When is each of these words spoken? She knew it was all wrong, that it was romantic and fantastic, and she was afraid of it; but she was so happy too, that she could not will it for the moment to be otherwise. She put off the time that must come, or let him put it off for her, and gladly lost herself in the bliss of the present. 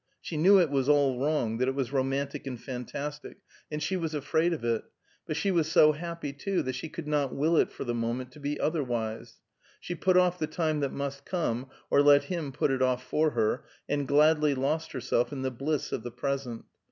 She 0.19 0.35
knew 0.35 0.57
it 0.59 0.71
was 0.71 0.89
all 0.89 1.19
wrong, 1.19 1.59
that 1.59 1.67
it 1.67 1.75
was 1.75 1.93
romantic 1.93 2.47
and 2.47 2.59
fantastic, 2.59 3.37
and 3.71 3.83
she 3.83 3.95
was 3.95 4.15
afraid 4.15 4.51
of 4.51 4.63
it; 4.65 4.83
but 5.27 5.35
she 5.37 5.51
was 5.51 5.71
so 5.71 5.91
happy 5.91 6.33
too, 6.33 6.63
that 6.63 6.73
she 6.73 6.89
could 6.89 7.07
not 7.07 7.35
will 7.35 7.55
it 7.55 7.71
for 7.71 7.83
the 7.83 7.93
moment 7.93 8.31
to 8.31 8.39
be 8.39 8.59
otherwise. 8.59 9.39
She 9.79 9.93
put 9.93 10.17
off 10.17 10.39
the 10.39 10.47
time 10.47 10.79
that 10.79 10.91
must 10.91 11.23
come, 11.23 11.69
or 11.91 12.01
let 12.01 12.23
him 12.23 12.51
put 12.51 12.71
it 12.71 12.81
off 12.81 13.03
for 13.05 13.29
her, 13.29 13.63
and 13.87 14.07
gladly 14.07 14.55
lost 14.55 14.91
herself 14.93 15.31
in 15.31 15.43
the 15.43 15.51
bliss 15.51 15.91
of 15.91 16.01
the 16.01 16.09
present. 16.09 16.65